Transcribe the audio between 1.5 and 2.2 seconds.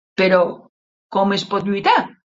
pot lluitar?